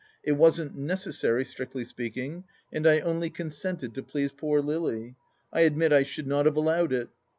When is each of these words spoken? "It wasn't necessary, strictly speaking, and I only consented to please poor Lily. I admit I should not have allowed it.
"It 0.23 0.31
wasn't 0.31 0.75
necessary, 0.75 1.45
strictly 1.45 1.85
speaking, 1.85 2.45
and 2.73 2.87
I 2.87 3.01
only 3.01 3.29
consented 3.29 3.93
to 3.93 4.01
please 4.01 4.31
poor 4.31 4.59
Lily. 4.59 5.13
I 5.53 5.61
admit 5.61 5.93
I 5.93 6.01
should 6.01 6.25
not 6.25 6.47
have 6.47 6.57
allowed 6.57 6.91
it. 6.91 7.09